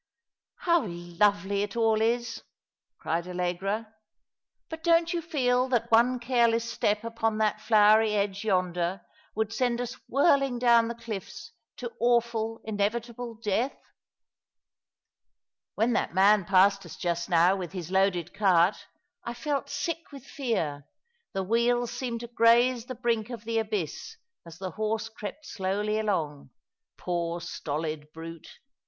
[0.67, 2.41] "How lovely it all is!"
[2.99, 3.93] cried Allegra."
[4.69, 9.79] But don't you feel that one careless step upon that flowery edge yonder would send
[9.79, 13.77] us whirling down the cliffs to awful, inevitable death?
[15.75, 18.87] When that man passed us just now with his loaded cart,
[19.23, 20.87] I felt sick with fear—
[21.35, 25.99] the wheels seemed to graze the brink of the abyss as the horse crept slowly
[25.99, 26.49] along—
[26.97, 28.49] poor stolid brute